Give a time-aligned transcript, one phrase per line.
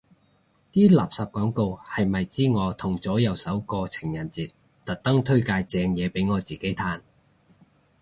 [0.71, 4.49] 啲垃圾廣告係咪知我同左右手過情人節，
[4.83, 7.01] 特登推介正嘢俾我自己嘆